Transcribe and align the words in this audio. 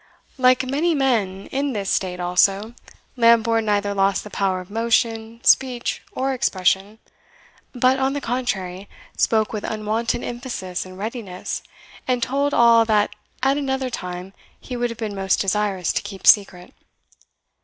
Like 0.39 0.65
many 0.65 0.95
men 0.95 1.45
in 1.51 1.73
this 1.73 1.91
state 1.91 2.19
also, 2.19 2.73
Lambourne 3.15 3.65
neither 3.65 3.93
lost 3.93 4.23
the 4.23 4.31
power 4.31 4.59
of 4.59 4.71
motion, 4.71 5.43
speech, 5.43 6.01
or 6.13 6.33
expression; 6.33 6.97
but, 7.73 7.99
on 7.99 8.13
the 8.13 8.19
contrary, 8.19 8.89
spoke 9.15 9.53
with 9.53 9.63
unwonted 9.63 10.23
emphasis 10.23 10.87
and 10.87 10.97
readiness, 10.97 11.61
and 12.07 12.23
told 12.23 12.51
all 12.51 12.83
that 12.85 13.15
at 13.43 13.57
another 13.57 13.91
time 13.91 14.33
he 14.59 14.75
would 14.75 14.89
have 14.89 14.97
been 14.97 15.13
most 15.13 15.39
desirous 15.39 15.93
to 15.93 16.01
keep 16.01 16.25
secret. 16.25 16.73